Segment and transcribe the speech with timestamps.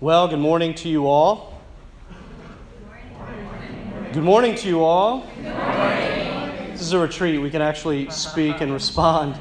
[0.00, 1.60] Well, good morning to you all.
[4.14, 5.26] Good morning to you all.
[5.42, 7.38] This is a retreat.
[7.38, 9.36] We can actually speak and respond,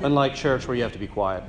[0.00, 1.44] unlike church where you have to be quiet.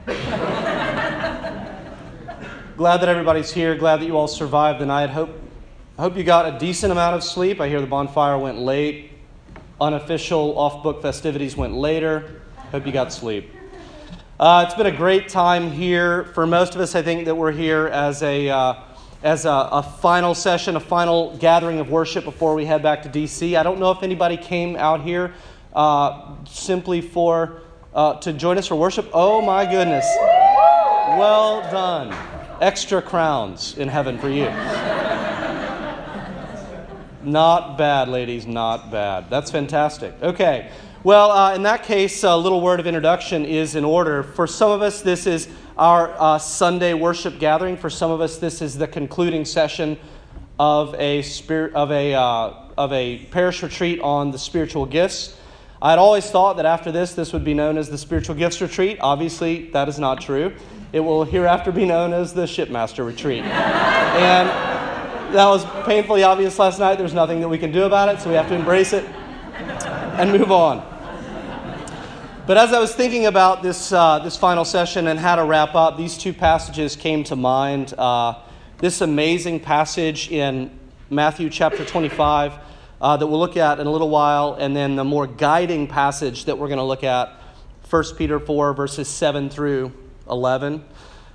[2.75, 3.75] Glad that everybody's here.
[3.77, 5.09] Glad that you all survived the night.
[5.09, 5.29] Hope,
[5.97, 7.61] I hope you got a decent amount of sleep.
[7.61, 9.11] I hear the bonfire went late.
[9.79, 12.41] Unofficial off book festivities went later.
[12.73, 13.52] Hope you got sleep.
[14.43, 16.25] Uh, it's been a great time here.
[16.33, 18.73] For most of us, I think that we're here as a, uh,
[19.23, 23.09] as a, a, final session, a final gathering of worship before we head back to
[23.09, 23.57] DC.
[23.57, 25.33] I don't know if anybody came out here
[25.73, 27.61] uh, simply for
[27.93, 29.09] uh, to join us for worship.
[29.13, 30.05] Oh my goodness!
[30.19, 32.13] Well done.
[32.59, 34.47] Extra crowns in heaven for you.
[37.23, 38.45] Not bad, ladies.
[38.45, 39.29] Not bad.
[39.29, 40.21] That's fantastic.
[40.21, 40.69] Okay.
[41.03, 44.23] Well, uh, in that case, a little word of introduction is in order.
[44.23, 47.75] For some of us, this is our uh, Sunday worship gathering.
[47.75, 49.99] For some of us, this is the concluding session
[50.57, 55.37] of a spirit of a uh, of a parish retreat on the spiritual gifts.
[55.81, 58.61] I had always thought that after this, this would be known as the spiritual gifts
[58.61, 58.97] retreat.
[59.01, 60.55] Obviously, that is not true.
[60.93, 63.43] It will hereafter be known as the shipmaster retreat.
[63.43, 64.47] and
[65.35, 66.97] that was painfully obvious last night.
[66.97, 70.31] There's nothing that we can do about it, so we have to embrace it and
[70.31, 70.92] move on.
[72.45, 75.75] But as I was thinking about this, uh, this final session and how to wrap
[75.75, 77.93] up, these two passages came to mind.
[77.97, 78.33] Uh,
[78.79, 80.69] this amazing passage in
[81.09, 82.55] Matthew chapter 25
[82.99, 86.43] uh, that we'll look at in a little while, and then the more guiding passage
[86.43, 87.31] that we're going to look at,
[87.89, 89.93] 1 Peter 4, verses 7 through
[90.29, 90.83] 11,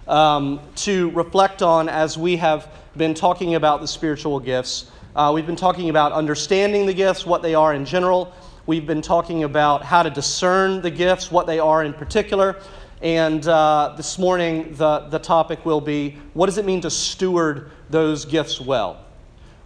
[0.09, 4.91] um, to reflect on as we have been talking about the spiritual gifts.
[5.17, 8.35] Uh, we've been talking about understanding the gifts, what they are in general
[8.69, 12.61] We've been talking about how to discern the gifts, what they are in particular.
[13.01, 17.71] And uh, this morning, the, the topic will be what does it mean to steward
[17.89, 19.03] those gifts well?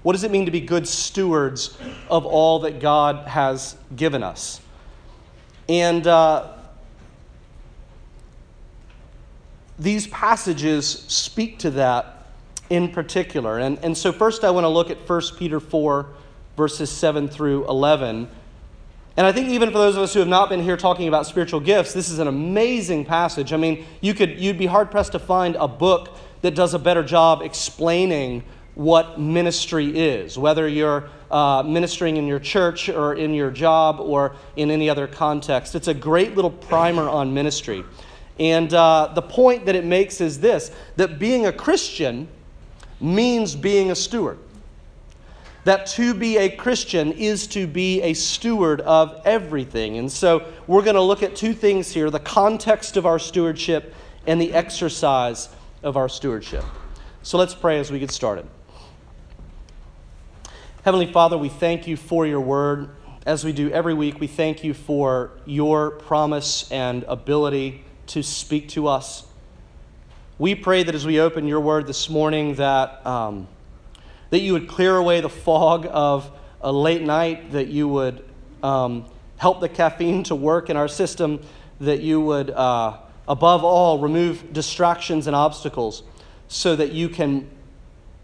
[0.04, 1.76] What does it mean to be good stewards
[2.08, 4.60] of all that God has given us?
[5.68, 6.52] And uh,
[9.80, 12.28] these passages speak to that
[12.70, 13.58] in particular.
[13.58, 16.06] And, and so, first, I want to look at 1 Peter 4,
[16.56, 18.28] verses 7 through 11
[19.16, 21.26] and I think even for those of us who have not been here talking about
[21.26, 23.52] spiritual gifts, this is an amazing passage.
[23.52, 26.78] I mean, you could you'd be hard pressed to find a book that does a
[26.78, 28.42] better job explaining
[28.74, 34.34] what ministry is, whether you're uh, ministering in your church or in your job or
[34.56, 35.74] in any other context.
[35.74, 37.84] It's a great little primer on ministry.
[38.38, 42.28] And uh, the point that it makes is this that being a Christian
[42.98, 44.38] means being a steward
[45.64, 49.96] that to be a Christian is to be a steward of everything.
[49.98, 53.94] And so we're going to look at two things here the context of our stewardship
[54.26, 55.48] and the exercise
[55.82, 56.64] of our stewardship.
[57.22, 58.46] So let's pray as we get started.
[60.84, 62.90] Heavenly Father, we thank you for your word.
[63.24, 68.68] As we do every week, we thank you for your promise and ability to speak
[68.70, 69.24] to us.
[70.38, 73.06] We pray that as we open your word this morning, that.
[73.06, 73.46] Um,
[74.32, 76.30] that you would clear away the fog of
[76.62, 78.24] a late night, that you would
[78.62, 79.04] um,
[79.36, 81.38] help the caffeine to work in our system,
[81.80, 82.96] that you would, uh,
[83.28, 86.02] above all, remove distractions and obstacles
[86.48, 87.46] so that you can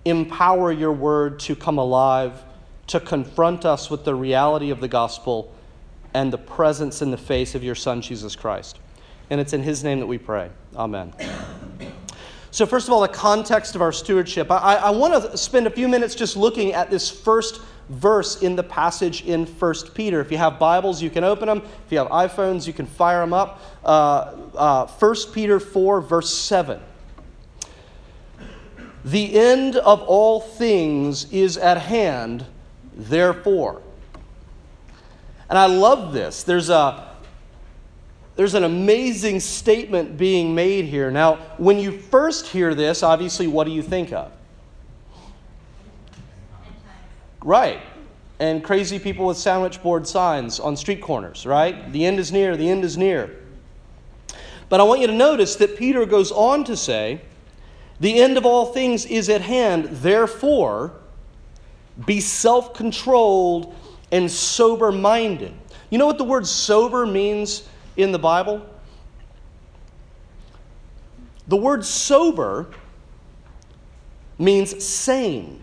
[0.06, 2.42] empower your word to come alive,
[2.86, 5.52] to confront us with the reality of the gospel
[6.14, 8.78] and the presence in the face of your Son, Jesus Christ.
[9.28, 10.48] And it's in his name that we pray.
[10.74, 11.12] Amen.
[12.58, 14.50] So, first of all, the context of our stewardship.
[14.50, 18.56] I, I want to spend a few minutes just looking at this first verse in
[18.56, 20.20] the passage in 1 Peter.
[20.20, 21.58] If you have Bibles, you can open them.
[21.86, 23.60] If you have iPhones, you can fire them up.
[23.84, 26.80] Uh, uh, 1 Peter 4, verse 7.
[29.04, 32.44] The end of all things is at hand,
[32.92, 33.82] therefore.
[35.48, 36.42] And I love this.
[36.42, 37.07] There's a
[38.38, 41.10] there's an amazing statement being made here.
[41.10, 44.30] Now, when you first hear this, obviously, what do you think of?
[47.42, 47.80] Right.
[48.38, 51.90] And crazy people with sandwich board signs on street corners, right?
[51.90, 53.42] The end is near, the end is near.
[54.68, 57.20] But I want you to notice that Peter goes on to say,
[57.98, 60.92] The end of all things is at hand, therefore,
[62.06, 63.74] be self controlled
[64.12, 65.54] and sober minded.
[65.90, 67.68] You know what the word sober means
[67.98, 68.64] in the Bible?
[71.48, 72.68] The word sober
[74.38, 75.62] means sane.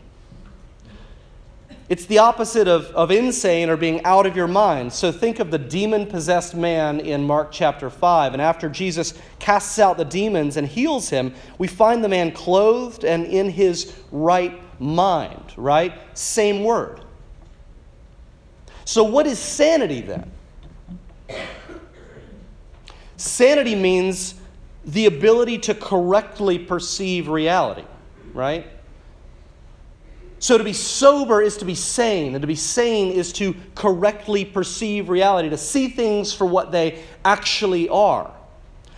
[1.88, 4.92] It's the opposite of, of insane or being out of your mind.
[4.92, 8.34] So think of the demon possessed man in Mark chapter 5.
[8.34, 13.06] And after Jesus casts out the demons and heals him, we find the man clothed
[13.06, 15.94] and in his right mind, right?
[16.18, 17.02] Same word.
[18.84, 20.32] So, what is sanity then?
[23.26, 24.36] Sanity means
[24.86, 27.84] the ability to correctly perceive reality,
[28.34, 28.68] right?
[30.40, 34.46] So to be sober is to be sane, and to be sane is to correctly
[34.46, 38.32] perceive reality, to see things for what they actually are.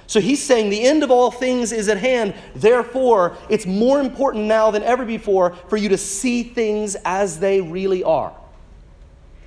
[0.08, 2.34] So he's saying the end of all things is at hand.
[2.56, 7.62] Therefore, it's more important now than ever before for you to see things as they
[7.62, 8.34] really are.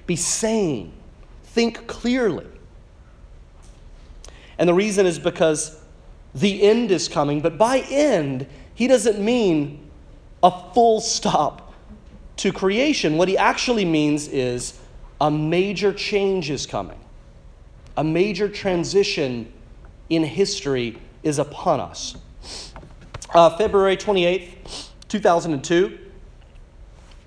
[0.06, 0.92] Be sane,
[1.44, 2.46] think clearly.
[4.60, 5.80] And the reason is because
[6.34, 9.90] the end is coming, but by end, he doesn't mean
[10.42, 11.72] a full stop
[12.36, 14.78] to creation, what he actually means is
[15.20, 16.98] a major change is coming.
[17.96, 19.50] A major transition
[20.08, 22.16] in history is upon us.
[23.34, 25.98] Uh, February 28th, 2002,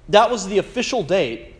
[0.09, 1.55] that was the official date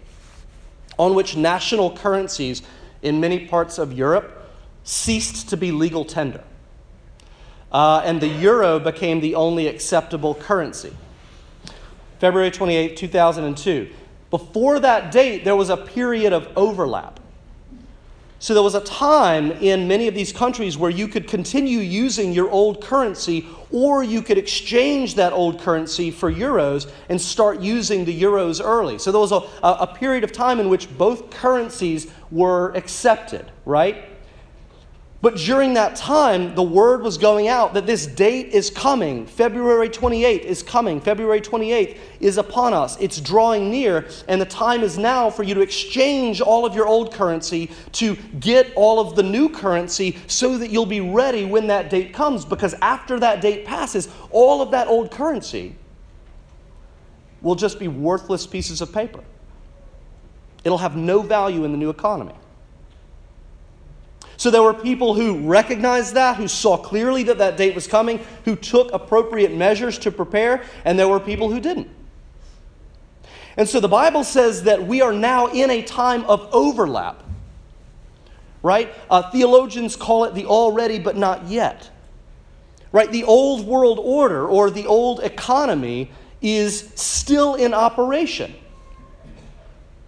[0.98, 2.62] on which national currencies
[3.02, 4.43] in many parts of Europe
[4.84, 6.44] ceased to be legal tender.
[7.72, 10.94] Uh, and the euro became the only acceptable currency.
[12.20, 13.90] February 28, 2002.
[14.30, 17.20] Before that date, there was a period of overlap.
[18.40, 22.34] So there was a time in many of these countries where you could continue using
[22.34, 28.04] your old currency, or you could exchange that old currency for euros and start using
[28.04, 28.98] the euros early.
[28.98, 34.04] So there was a, a period of time in which both currencies were accepted, right?
[35.24, 39.26] But during that time, the word was going out that this date is coming.
[39.26, 41.00] February 28th is coming.
[41.00, 42.98] February 28th is upon us.
[43.00, 46.88] It's drawing near, and the time is now for you to exchange all of your
[46.88, 51.68] old currency to get all of the new currency so that you'll be ready when
[51.68, 52.44] that date comes.
[52.44, 55.74] Because after that date passes, all of that old currency
[57.42, 59.24] will just be worthless pieces of paper.
[60.66, 62.36] It'll have no value in the new economy.
[64.44, 68.20] So there were people who recognized that, who saw clearly that that date was coming,
[68.44, 71.88] who took appropriate measures to prepare, and there were people who didn't.
[73.56, 77.24] And so the Bible says that we are now in a time of overlap.
[78.62, 78.94] Right?
[79.10, 81.90] Uh, theologians call it the already but not yet.
[82.92, 83.10] Right?
[83.10, 86.12] The old world order or the old economy
[86.42, 88.54] is still in operation.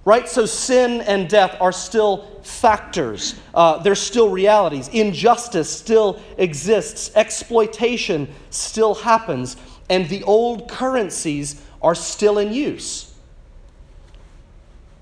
[0.06, 0.30] Right?
[0.30, 4.88] So sin and death are still factors, uh, they're still realities.
[4.90, 9.58] Injustice still exists, exploitation still happens,
[9.90, 13.16] and the old currencies are still in use.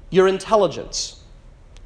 [0.09, 1.21] Your intelligence,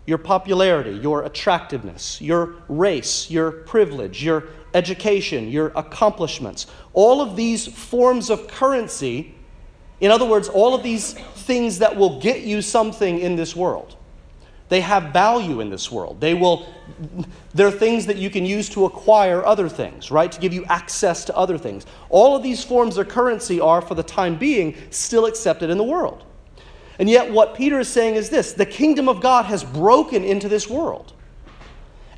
[0.06, 7.68] your popularity, your attractiveness, your race, your privilege, your education, your accomplishments, all of these
[7.68, 9.34] forms of currency
[10.00, 13.96] in other words, all of these things that will get you something in this world,
[14.70, 16.20] they have value in this world.
[16.20, 16.68] They will,
[17.54, 20.32] they're things that you can use to acquire other things, right?
[20.32, 21.86] To give you access to other things.
[22.10, 25.84] All of these forms of currency are, for the time being, still accepted in the
[25.84, 26.26] world.
[27.00, 30.50] And yet, what Peter is saying is this the kingdom of God has broken into
[30.50, 31.14] this world.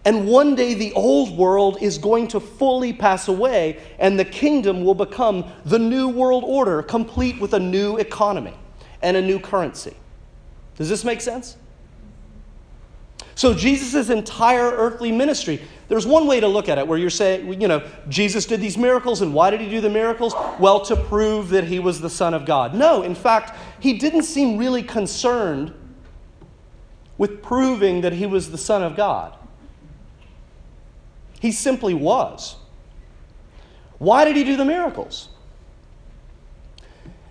[0.06, 4.84] And one day the old world is going to fully pass away, and the kingdom
[4.84, 8.54] will become the new world order, complete with a new economy
[9.02, 9.96] and a new currency.
[10.78, 11.58] Does this make sense?
[13.36, 17.62] So, Jesus' entire earthly ministry, there's one way to look at it where you're saying,
[17.62, 20.34] you know, Jesus did these miracles, and why did he do the miracles?
[20.60, 22.76] Well, to prove that he was the Son of God.
[22.76, 25.74] No, in fact, he didn't seem really concerned
[27.18, 29.39] with proving that he was the Son of God.
[31.40, 32.58] He simply was.
[33.98, 35.30] Why did he do the miracles?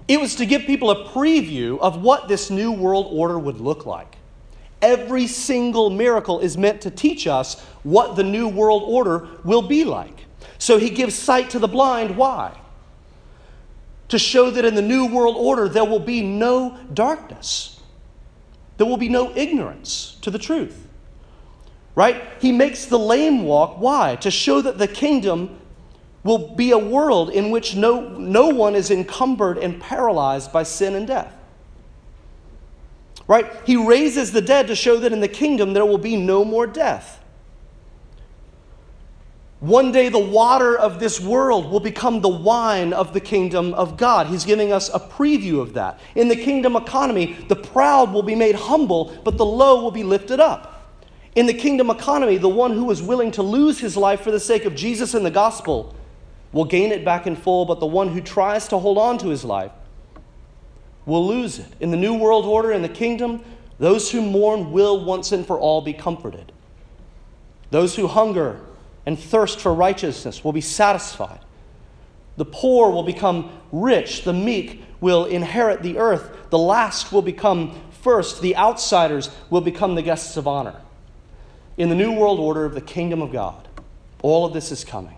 [0.06, 3.84] It was to give people a preview of what this new world order would look
[3.84, 4.16] like.
[4.80, 9.84] Every single miracle is meant to teach us what the new world order will be
[9.84, 10.24] like.
[10.58, 12.16] So he gives sight to the blind.
[12.16, 12.58] Why?
[14.08, 17.80] To show that in the new world order there will be no darkness,
[18.78, 20.87] there will be no ignorance to the truth
[21.98, 22.22] right?
[22.38, 23.80] He makes the lame walk.
[23.80, 24.14] Why?
[24.20, 25.58] To show that the kingdom
[26.22, 30.94] will be a world in which no, no one is encumbered and paralyzed by sin
[30.94, 31.34] and death.
[33.26, 33.52] Right?
[33.66, 36.68] He raises the dead to show that in the kingdom there will be no more
[36.68, 37.20] death.
[39.58, 43.96] One day, the water of this world will become the wine of the kingdom of
[43.96, 44.28] God.
[44.28, 45.98] He's giving us a preview of that.
[46.14, 50.04] In the kingdom economy, the proud will be made humble, but the low will be
[50.04, 50.76] lifted up.
[51.38, 54.40] In the kingdom economy, the one who is willing to lose his life for the
[54.40, 55.94] sake of Jesus and the gospel
[56.50, 59.28] will gain it back in full, but the one who tries to hold on to
[59.28, 59.70] his life
[61.06, 61.72] will lose it.
[61.78, 63.44] In the new world order, in the kingdom,
[63.78, 66.50] those who mourn will once and for all be comforted.
[67.70, 68.58] Those who hunger
[69.06, 71.38] and thirst for righteousness will be satisfied.
[72.36, 74.24] The poor will become rich.
[74.24, 76.50] The meek will inherit the earth.
[76.50, 78.42] The last will become first.
[78.42, 80.74] The outsiders will become the guests of honor.
[81.78, 83.66] In the new world order of the kingdom of God,
[84.20, 85.14] all of this is coming.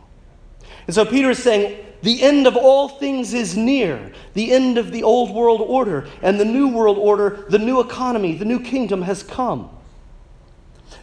[0.87, 4.13] And so Peter is saying, the end of all things is near.
[4.35, 8.37] The end of the old world order and the new world order, the new economy,
[8.37, 9.71] the new kingdom has come.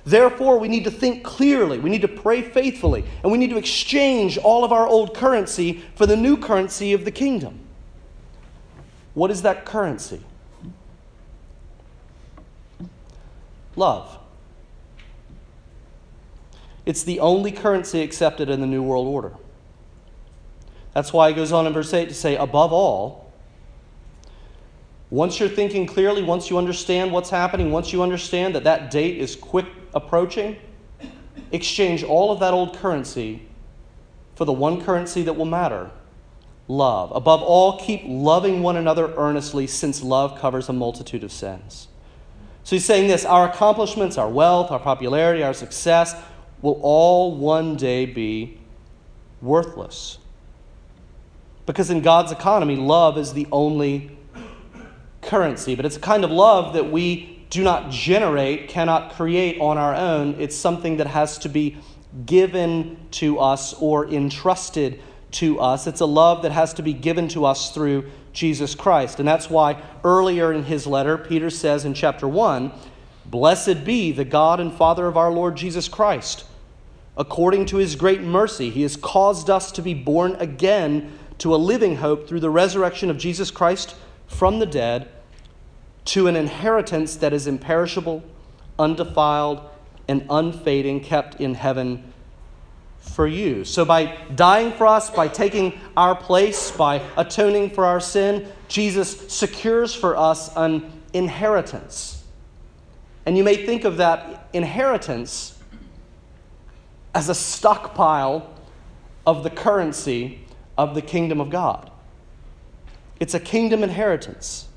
[0.05, 3.57] Therefore, we need to think clearly, we need to pray faithfully, and we need to
[3.57, 7.59] exchange all of our old currency for the new currency of the kingdom.
[9.13, 10.21] What is that currency?
[13.75, 14.17] Love.
[16.87, 19.33] It's the only currency accepted in the New World Order.
[20.93, 23.29] That's why he goes on in verse 8 to say, above all,
[25.09, 29.17] once you're thinking clearly, once you understand what's happening, once you understand that that date
[29.17, 30.55] is quick approaching,
[31.51, 33.45] exchange all of that old currency
[34.35, 35.91] for the one currency that will matter
[36.69, 37.11] love.
[37.13, 41.89] Above all, keep loving one another earnestly, since love covers a multitude of sins.
[42.63, 46.15] So he's saying this our accomplishments, our wealth, our popularity, our success
[46.61, 48.59] will all one day be
[49.41, 50.17] worthless.
[51.65, 54.17] Because in God's economy, love is the only
[55.21, 55.75] currency.
[55.75, 59.95] But it's a kind of love that we do not generate, cannot create on our
[59.95, 60.35] own.
[60.39, 61.77] It's something that has to be
[62.25, 65.87] given to us or entrusted to us.
[65.87, 69.19] It's a love that has to be given to us through Jesus Christ.
[69.19, 72.71] And that's why earlier in his letter, Peter says in chapter 1
[73.29, 76.45] Blessed be the God and Father of our Lord Jesus Christ.
[77.17, 81.57] According to his great mercy, he has caused us to be born again to a
[81.57, 83.95] living hope through the resurrection of Jesus Christ
[84.27, 85.09] from the dead
[86.05, 88.23] to an inheritance that is imperishable,
[88.79, 89.61] undefiled,
[90.07, 92.13] and unfading, kept in heaven
[92.99, 93.65] for you.
[93.65, 99.31] So, by dying for us, by taking our place, by atoning for our sin, Jesus
[99.31, 102.16] secures for us an inheritance.
[103.27, 105.59] And you may think of that inheritance
[107.13, 108.49] as a stockpile
[109.25, 110.39] of the currency
[110.77, 111.91] of the kingdom of God.
[113.19, 114.69] It's a kingdom inheritance.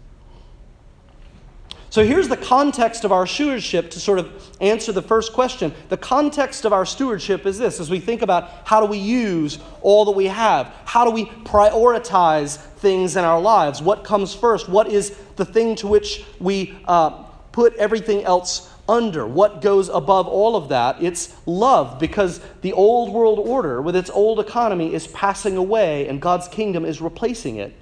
[1.91, 5.73] So here's the context of our stewardship to sort of answer the first question.
[5.89, 9.61] The context of our stewardship is this as we think about how do we use
[9.81, 10.75] all that we have?
[10.87, 13.81] How do we prioritize things in our lives?
[13.81, 14.69] What comes first?
[14.69, 19.27] What is the thing to which we uh, put everything else under?
[19.27, 21.03] What goes above all of that?
[21.03, 26.21] It's love, because the old world order with its old economy is passing away and
[26.21, 27.75] God's kingdom is replacing it.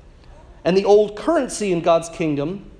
[0.64, 2.70] And the old currency in God's kingdom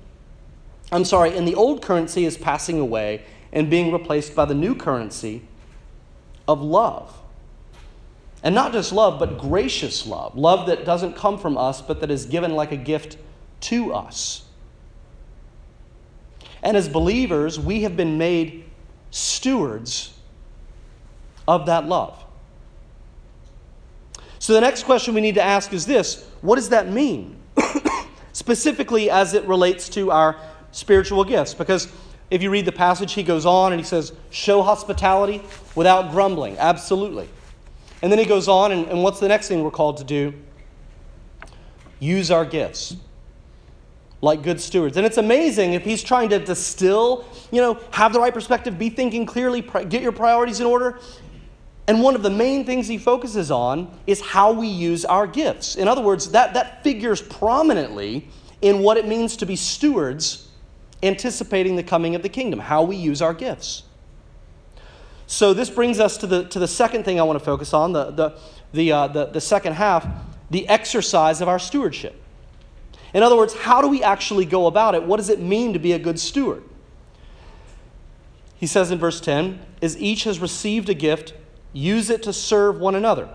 [0.91, 4.73] I'm sorry, and the old currency is passing away and being replaced by the new
[4.73, 5.43] currency
[6.47, 7.15] of love.
[8.41, 10.35] And not just love, but gracious love.
[10.35, 13.17] Love that doesn't come from us, but that is given like a gift
[13.61, 14.45] to us.
[16.63, 18.65] And as believers, we have been made
[19.11, 20.13] stewards
[21.47, 22.23] of that love.
[24.39, 27.37] So the next question we need to ask is this what does that mean?
[28.33, 30.37] Specifically, as it relates to our
[30.71, 31.53] spiritual gifts.
[31.53, 31.91] Because
[32.31, 35.41] if you read the passage, he goes on and he says, Show hospitality
[35.75, 36.57] without grumbling.
[36.57, 37.27] Absolutely.
[38.01, 40.33] And then he goes on, and, and what's the next thing we're called to do?
[41.99, 42.95] Use our gifts
[44.21, 44.97] like good stewards.
[44.97, 48.89] And it's amazing if he's trying to distill, you know, have the right perspective, be
[48.89, 50.99] thinking clearly, get your priorities in order.
[51.87, 55.75] And one of the main things he focuses on is how we use our gifts.
[55.75, 58.27] In other words, that, that figures prominently
[58.61, 60.49] in what it means to be stewards
[61.01, 63.83] anticipating the coming of the kingdom, how we use our gifts.
[65.27, 67.93] So this brings us to the, to the second thing I want to focus on,
[67.93, 68.39] the, the,
[68.73, 70.05] the, uh, the, the second half,
[70.49, 72.18] the exercise of our stewardship.
[73.13, 75.03] In other words, how do we actually go about it?
[75.03, 76.63] What does it mean to be a good steward?
[78.55, 81.33] He says in verse 10 As each has received a gift,
[81.73, 83.29] use it to serve one another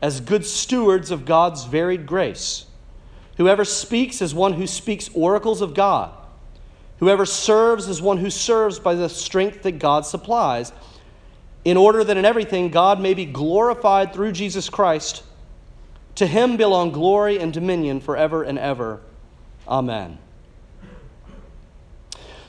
[0.00, 2.66] as good stewards of God's varied grace.
[3.36, 6.12] Whoever speaks is one who speaks oracles of God.
[6.98, 10.72] Whoever serves is one who serves by the strength that God supplies,
[11.64, 15.22] in order that in everything God may be glorified through Jesus Christ.
[16.18, 19.00] To him belong glory and dominion forever and ever.
[19.68, 20.18] Amen.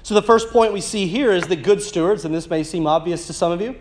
[0.01, 2.88] So, the first point we see here is that good stewards, and this may seem
[2.88, 3.75] obvious to some of you,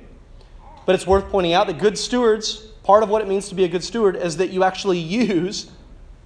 [0.84, 3.64] but it's worth pointing out that good stewards, part of what it means to be
[3.64, 5.70] a good steward is that you actually use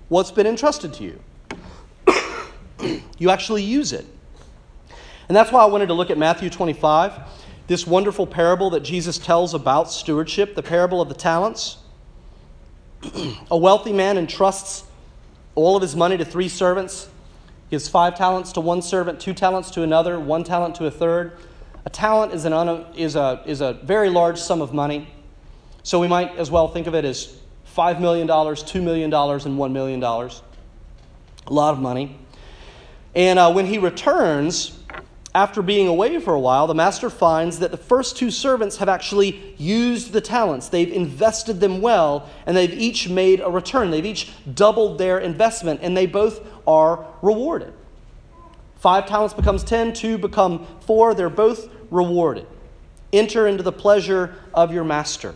[0.08, 1.20] what's been entrusted to you.
[3.16, 4.06] you actually use it.
[5.28, 7.12] And that's why I wanted to look at Matthew 25,
[7.68, 11.78] this wonderful parable that Jesus tells about stewardship, the parable of the talents.
[13.50, 14.84] A wealthy man entrusts
[15.54, 17.08] all of his money to three servants
[17.72, 21.38] gives five talents to one servant, two talents to another, one talent to a third.
[21.86, 25.08] A talent is, an un, is, a, is a very large sum of money.
[25.82, 27.34] So we might as well think of it as
[27.74, 29.12] $5 million, $2 million, and
[29.58, 30.02] $1 million.
[30.02, 30.30] A
[31.48, 32.18] lot of money.
[33.14, 34.78] And uh, when he returns,
[35.34, 38.88] after being away for a while, the master finds that the first two servants have
[38.88, 40.68] actually used the talents.
[40.68, 43.90] They've invested them well, and they've each made a return.
[43.90, 47.72] They've each doubled their investment, and they both are rewarded.
[48.76, 51.14] Five talents becomes ten, two become four.
[51.14, 52.46] They're both rewarded.
[53.12, 55.34] Enter into the pleasure of your master.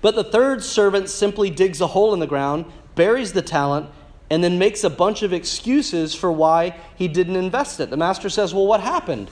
[0.00, 2.64] But the third servant simply digs a hole in the ground,
[2.96, 3.88] buries the talent,
[4.32, 7.90] and then makes a bunch of excuses for why he didn't invest it.
[7.90, 9.30] The master says, Well, what happened?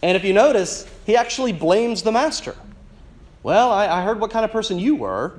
[0.00, 2.56] And if you notice, he actually blames the master.
[3.42, 5.34] Well, I, I heard what kind of person you were.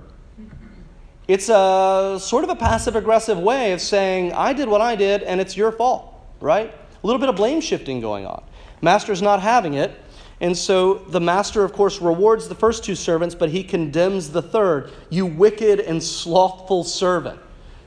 [1.28, 5.24] It's a sort of a passive aggressive way of saying, I did what I did
[5.24, 6.72] and it's your fault, right?
[6.72, 8.44] A little bit of blame shifting going on.
[8.84, 10.00] Master's not having it.
[10.42, 14.44] And so the master, of course, rewards the first two servants, but he condemns the
[14.44, 14.92] third.
[15.10, 17.40] You wicked and slothful servant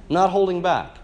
[0.08, 0.96] not holding back.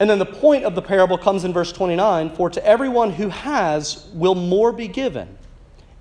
[0.00, 3.28] And then the point of the parable comes in verse 29 For to everyone who
[3.28, 5.38] has will more be given,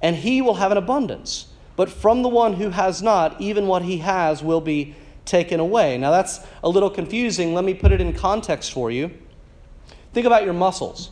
[0.01, 1.47] and he will have an abundance.
[1.75, 4.95] But from the one who has not, even what he has will be
[5.25, 5.97] taken away.
[5.97, 7.53] Now that's a little confusing.
[7.53, 9.11] Let me put it in context for you.
[10.13, 11.11] Think about your muscles.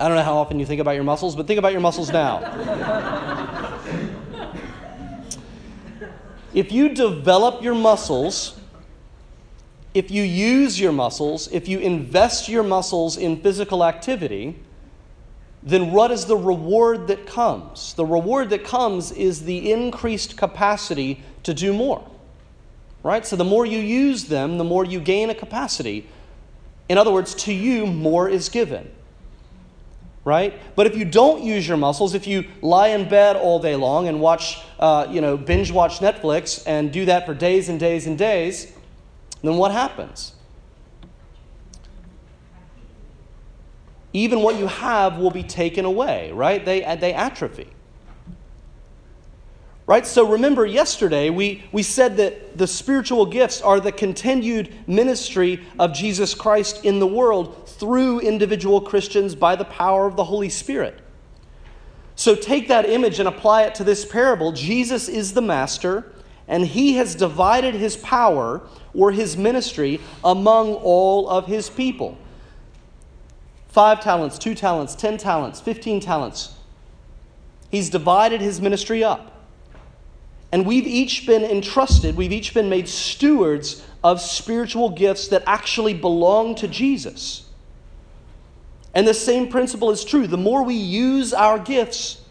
[0.00, 2.10] I don't know how often you think about your muscles, but think about your muscles
[2.10, 3.10] now.
[6.54, 8.58] If you develop your muscles,
[9.92, 14.56] if you use your muscles, if you invest your muscles in physical activity,
[15.64, 17.94] then what is the reward that comes?
[17.94, 22.08] The reward that comes is the increased capacity to do more.
[23.02, 23.26] Right?
[23.26, 26.06] So the more you use them, the more you gain a capacity.
[26.88, 28.90] In other words, to you, more is given
[30.24, 30.58] right?
[30.74, 34.08] But if you don't use your muscles, if you lie in bed all day long
[34.08, 38.06] and watch, uh, you know, binge watch Netflix and do that for days and days
[38.06, 38.72] and days,
[39.42, 40.32] then what happens?
[44.14, 46.64] Even what you have will be taken away, right?
[46.64, 47.73] They, they atrophy.
[49.86, 50.06] Right?
[50.06, 55.92] So remember, yesterday we, we said that the spiritual gifts are the continued ministry of
[55.92, 61.00] Jesus Christ in the world through individual Christians by the power of the Holy Spirit.
[62.16, 64.52] So take that image and apply it to this parable.
[64.52, 66.12] Jesus is the master,
[66.48, 68.62] and he has divided his power
[68.94, 72.16] or his ministry among all of his people.
[73.68, 76.54] Five talents, two talents, ten talents, fifteen talents.
[77.70, 79.33] He's divided his ministry up.
[80.54, 85.94] And we've each been entrusted, we've each been made stewards of spiritual gifts that actually
[85.94, 87.48] belong to Jesus.
[88.94, 90.28] And the same principle is true.
[90.28, 92.22] The more we use our gifts,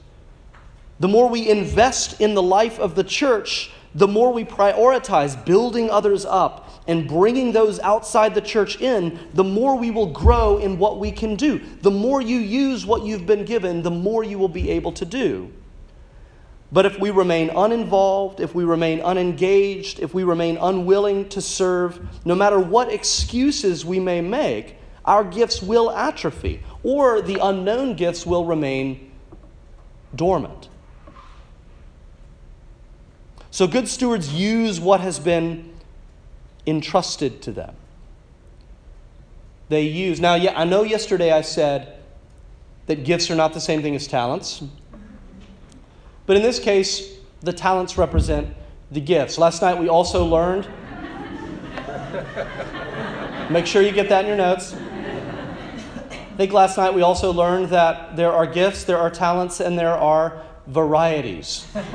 [1.01, 5.89] the more we invest in the life of the church, the more we prioritize building
[5.89, 10.79] others up and bringing those outside the church in, the more we will grow in
[10.79, 11.59] what we can do.
[11.81, 15.03] The more you use what you've been given, the more you will be able to
[15.03, 15.51] do.
[16.73, 21.99] But if we remain uninvolved, if we remain unengaged, if we remain unwilling to serve,
[22.25, 28.25] no matter what excuses we may make, our gifts will atrophy, or the unknown gifts
[28.25, 29.11] will remain
[30.15, 30.67] dormant.
[33.51, 35.71] So, good stewards use what has been
[36.65, 37.75] entrusted to them.
[39.69, 40.19] They use.
[40.19, 41.99] Now, yeah, I know yesterday I said
[42.87, 44.63] that gifts are not the same thing as talents.
[46.25, 48.55] But in this case, the talents represent
[48.91, 49.37] the gifts.
[49.37, 50.67] Last night we also learned,
[53.49, 54.73] make sure you get that in your notes.
[54.73, 59.77] I think last night we also learned that there are gifts, there are talents, and
[59.77, 61.67] there are varieties.
[61.73, 61.91] God's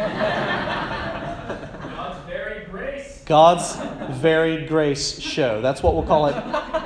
[2.27, 3.23] varied grace.
[3.25, 3.77] God's
[4.21, 5.62] varied grace show.
[5.62, 6.37] That's what we'll call it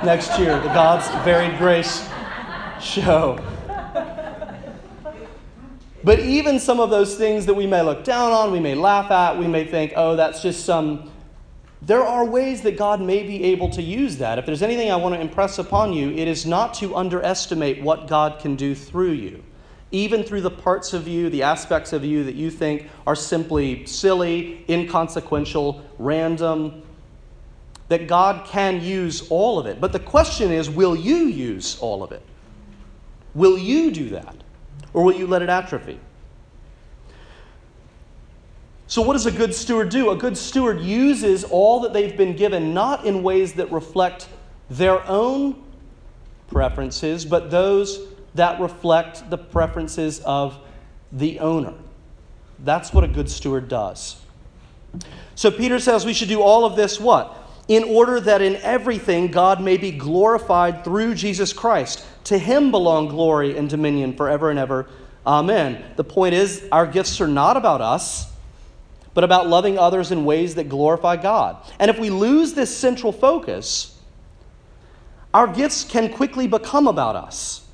[0.03, 2.07] next year the God's varied grace
[2.81, 3.37] show.
[6.03, 9.09] But even some of those things that we may look down on, we may laugh
[9.09, 11.09] at, we may think, oh, that's just some.
[11.81, 14.37] There are ways that God may be able to use that.
[14.37, 18.07] If there's anything I want to impress upon you, it is not to underestimate what
[18.07, 19.43] God can do through you.
[19.91, 23.85] Even through the parts of you, the aspects of you that you think are simply
[23.85, 26.83] silly, inconsequential, random,
[27.89, 29.79] that God can use all of it.
[29.79, 32.23] But the question is will you use all of it?
[33.35, 34.35] Will you do that?
[34.93, 35.99] Or will you let it atrophy?
[38.87, 40.11] So, what does a good steward do?
[40.11, 44.29] A good steward uses all that they've been given not in ways that reflect
[44.69, 45.63] their own
[46.47, 47.99] preferences, but those
[48.35, 50.59] that reflect the preferences of
[51.11, 51.73] the owner.
[52.59, 54.21] That's what a good steward does.
[55.33, 57.35] So, Peter says we should do all of this what?
[57.67, 62.05] In order that in everything God may be glorified through Jesus Christ.
[62.25, 64.87] To him belong glory and dominion forever and ever.
[65.25, 65.83] Amen.
[65.95, 68.33] The point is, our gifts are not about us
[69.13, 71.57] but about loving others in ways that glorify God.
[71.79, 73.99] And if we lose this central focus,
[75.33, 77.65] our gifts can quickly become about us.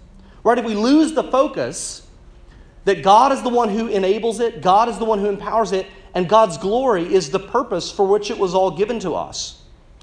[0.43, 0.57] Right?
[0.57, 2.05] If we lose the focus
[2.85, 5.85] that God is the one who enables it, God is the one who empowers it,
[6.13, 9.58] and God's glory is the purpose for which it was all given to us.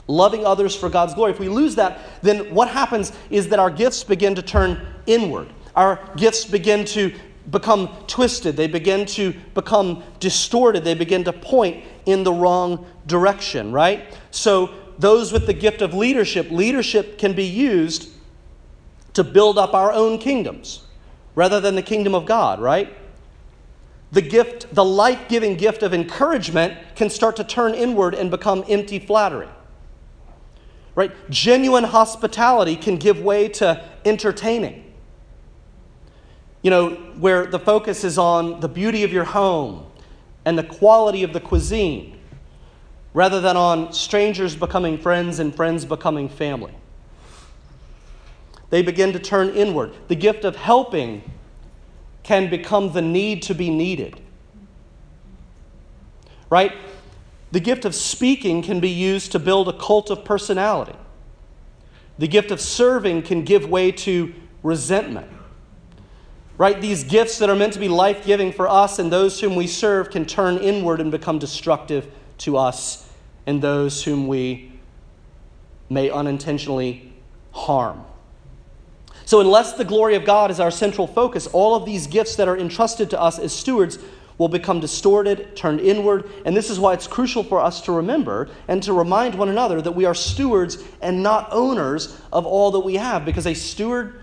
[0.09, 1.33] Loving others for God's glory.
[1.33, 5.49] If we lose that, then what happens is that our gifts begin to turn inward.
[5.75, 7.13] Our gifts begin to
[7.51, 13.73] become twisted, they begin to become distorted, they begin to point in the wrong direction,
[13.73, 14.17] right?
[14.31, 18.09] So, those with the gift of leadership, leadership can be used
[19.13, 20.83] to build up our own kingdoms
[21.35, 22.97] rather than the kingdom of God, right?
[24.13, 28.65] The gift, the life giving gift of encouragement can start to turn inward and become
[28.69, 29.49] empty flattery.
[30.97, 31.13] Right?
[31.31, 34.87] Genuine hospitality can give way to entertaining
[36.67, 39.87] you know, where the focus is on the beauty of your home
[40.45, 42.19] and the quality of the cuisine,
[43.15, 46.75] rather than on strangers becoming friends and friends becoming family.
[48.71, 49.93] They begin to turn inward.
[50.09, 51.23] The gift of helping
[52.25, 54.21] can become the need to be needed.
[56.51, 56.73] Right?
[57.53, 60.97] The gift of speaking can be used to build a cult of personality.
[62.19, 65.31] The gift of serving can give way to resentment
[66.59, 66.81] right?
[66.81, 69.67] These gifts that are meant to be life giving for us and those whom we
[69.67, 73.09] serve can turn inward and become destructive to us
[73.47, 74.73] and those whom we
[75.89, 77.13] may unintentionally
[77.53, 78.05] harm.
[79.25, 82.49] So, unless the glory of God is our central focus, all of these gifts that
[82.49, 83.99] are entrusted to us as stewards
[84.39, 86.31] will become distorted, turned inward.
[86.45, 89.81] And this is why it's crucial for us to remember and to remind one another
[89.81, 94.21] that we are stewards and not owners of all that we have, because a steward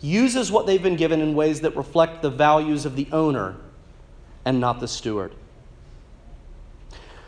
[0.00, 3.56] uses what they've been given in ways that reflect the values of the owner
[4.44, 5.34] and not the steward.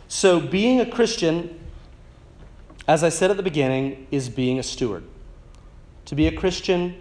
[0.06, 1.58] So, being a Christian,
[2.86, 5.04] as I said at the beginning, is being a steward.
[6.06, 6.94] To be a Christian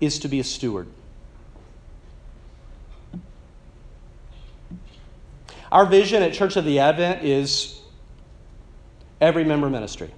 [0.00, 0.88] is to be a steward.
[5.72, 7.80] Our vision at Church of the Advent is
[9.22, 10.10] every member ministry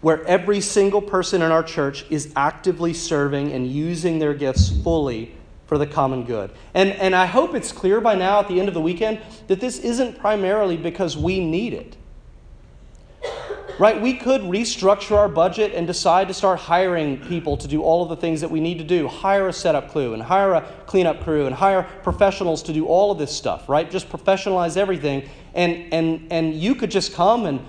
[0.00, 5.34] where every single person in our church is actively serving and using their gifts fully
[5.66, 6.50] for the common good.
[6.74, 9.60] And, and I hope it's clear by now at the end of the weekend that
[9.60, 11.96] this isn't primarily because we need it.
[13.78, 14.00] Right?
[14.00, 18.08] We could restructure our budget and decide to start hiring people to do all of
[18.08, 19.08] the things that we need to do.
[19.08, 23.10] Hire a setup crew and hire a cleanup crew and hire professionals to do all
[23.10, 23.90] of this stuff, right?
[23.90, 25.28] Just professionalize everything.
[25.54, 27.60] And, and, and you could just come and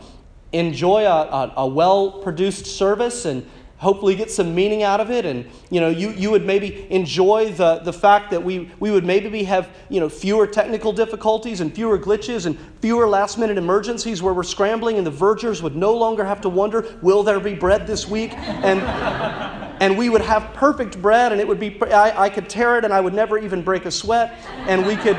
[0.51, 3.45] enjoy a, a, a well produced service and
[3.83, 5.25] hopefully get some meaning out of it.
[5.25, 9.05] And you know you, you would maybe enjoy the, the fact that we, we would
[9.05, 14.23] maybe have you know fewer technical difficulties and fewer glitches and fewer last minute emergencies
[14.23, 17.53] where we're scrambling and the vergers would no longer have to wonder will there be
[17.53, 18.33] bread this week?
[18.33, 18.81] And
[19.81, 22.85] and we would have perfect bread and it would be I, I could tear it
[22.85, 24.39] and i would never even break a sweat.
[24.67, 25.17] And we could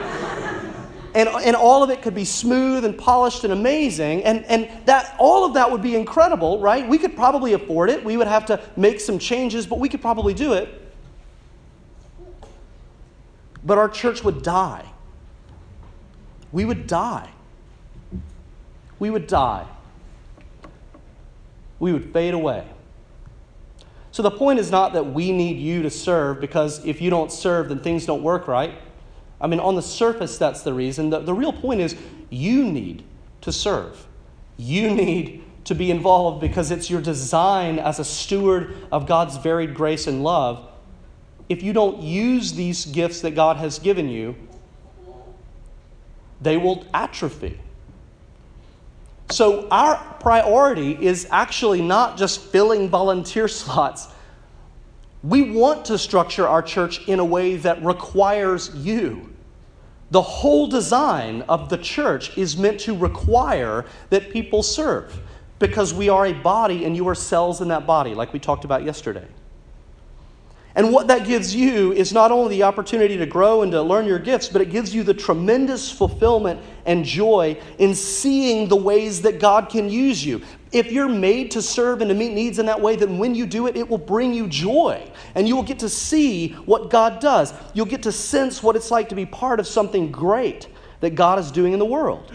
[1.15, 4.25] and, and all of it could be smooth and polished and amazing.
[4.25, 6.87] And, and that all of that would be incredible right?
[6.89, 8.05] We could probably afford it.
[8.05, 10.81] We would have to make some changes but we could probably do it.
[13.65, 14.85] But our church would die.
[16.53, 17.31] We would die.
[18.99, 19.67] We would die.
[21.79, 22.67] We would fade away.
[24.11, 27.33] So the point is not that we need you to serve because if you don't
[27.33, 28.75] serve then things don't work right
[29.45, 31.11] I mean, on the surface, that's the reason.
[31.11, 31.95] The, the real point is
[32.31, 33.05] you need
[33.43, 34.07] to serve.
[34.57, 39.75] You need to be involved because it's your design as a steward of God's varied
[39.75, 40.69] grace and love
[41.49, 44.35] if you don't use these gifts that God has given you,
[46.41, 47.61] they will atrophy.
[49.31, 54.09] So, our priority is actually not just filling volunteer slots.
[55.23, 59.34] We want to structure our church in a way that requires you.
[60.15, 65.21] The whole design of the church is meant to require that people serve
[65.59, 68.65] because we are a body and you are cells in that body, like we talked
[68.65, 69.27] about yesterday.
[70.77, 74.07] And what that gives you is not only the opportunity to grow and to learn
[74.07, 79.23] your gifts, but it gives you the tremendous fulfillment and joy in seeing the ways
[79.23, 80.43] that God can use you.
[80.73, 83.47] If you're made to serve and to meet needs in that way, then when you
[83.47, 85.09] do it, it will bring you joy.
[85.37, 87.55] And you will get to see what God does.
[87.73, 90.67] You'll get to sense what it's like to be part of something great
[90.99, 92.33] that God is doing in the world.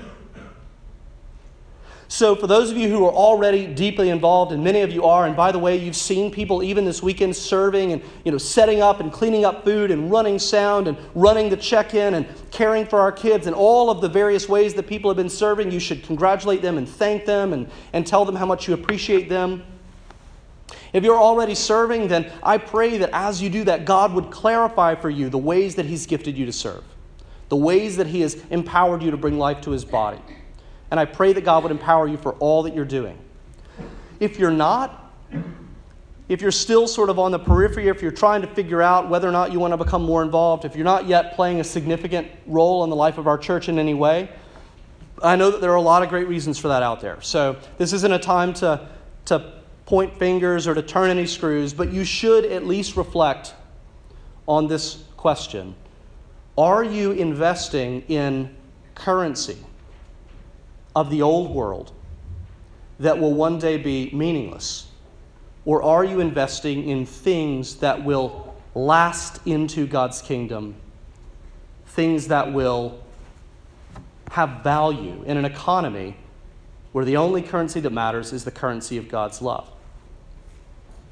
[2.11, 5.27] So, for those of you who are already deeply involved, and many of you are,
[5.27, 8.81] and by the way, you've seen people even this weekend serving and you know setting
[8.81, 12.99] up and cleaning up food and running sound and running the check-in and caring for
[12.99, 16.01] our kids and all of the various ways that people have been serving, you should
[16.01, 19.63] congratulate them and thank them and, and tell them how much you appreciate them.
[20.93, 24.95] If you're already serving, then I pray that as you do that, God would clarify
[24.95, 26.83] for you the ways that He's gifted you to serve,
[27.49, 30.19] the ways that He has empowered you to bring life to His body.
[30.91, 33.17] And I pray that God would empower you for all that you're doing.
[34.19, 35.13] If you're not,
[36.27, 39.27] if you're still sort of on the periphery, if you're trying to figure out whether
[39.27, 42.27] or not you want to become more involved, if you're not yet playing a significant
[42.45, 44.29] role in the life of our church in any way,
[45.23, 47.21] I know that there are a lot of great reasons for that out there.
[47.21, 48.87] So this isn't a time to,
[49.25, 49.53] to
[49.85, 53.53] point fingers or to turn any screws, but you should at least reflect
[54.47, 55.75] on this question
[56.57, 58.55] Are you investing in
[58.95, 59.57] currency?
[60.95, 61.91] Of the old world
[62.99, 64.87] that will one day be meaningless?
[65.65, 70.75] Or are you investing in things that will last into God's kingdom?
[71.87, 73.03] Things that will
[74.31, 76.15] have value in an economy
[76.91, 79.69] where the only currency that matters is the currency of God's love?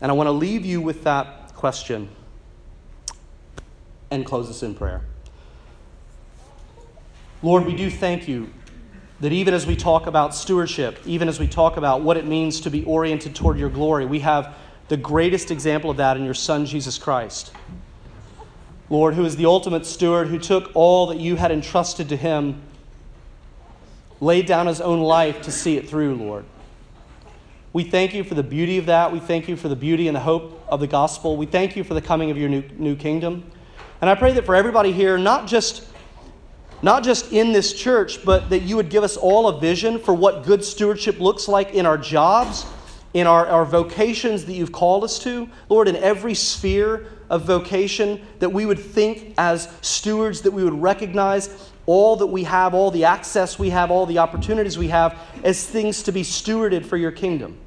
[0.02, 2.10] And I want to leave you with that question
[4.12, 5.02] and close us in prayer.
[7.42, 8.50] Lord, we do thank you
[9.20, 12.62] that even as we talk about stewardship, even as we talk about what it means
[12.62, 14.56] to be oriented toward your glory, we have
[14.90, 17.52] the greatest example of that in your Son, Jesus Christ.
[18.90, 22.62] Lord, who is the ultimate steward, who took all that you had entrusted to him,
[24.22, 26.46] laid down his own life to see it through, Lord.
[27.74, 29.12] We thank you for the beauty of that.
[29.12, 31.38] We thank you for the beauty and the hope of the gospel.
[31.38, 33.52] We thank you for the coming of your new, new kingdom.
[34.00, 35.86] And I pray that for everybody here, not just
[36.82, 40.14] not just in this church, but that you would give us all a vision for
[40.14, 42.66] what good stewardship looks like in our jobs,
[43.14, 45.50] in our, our vocations that you've called us to.
[45.70, 50.80] Lord, in every sphere of vocation, that we would think as stewards, that we would
[50.82, 55.18] recognize all that we have, all the access we have, all the opportunities we have
[55.44, 57.58] as things to be stewarded for your kingdom.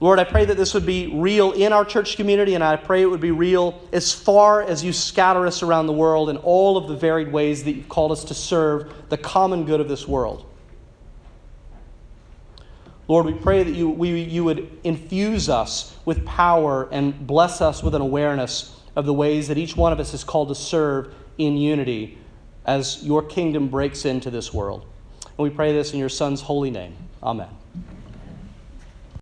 [0.00, 3.02] Lord, I pray that this would be real in our church community, and I pray
[3.02, 6.78] it would be real as far as you scatter us around the world in all
[6.78, 10.08] of the varied ways that you've called us to serve the common good of this
[10.08, 10.46] world.
[13.08, 17.82] Lord, we pray that you, we, you would infuse us with power and bless us
[17.82, 21.12] with an awareness of the ways that each one of us is called to serve
[21.36, 22.16] in unity
[22.64, 24.86] as your kingdom breaks into this world.
[25.24, 26.96] And we pray this in your Son's holy name.
[27.22, 27.48] Amen.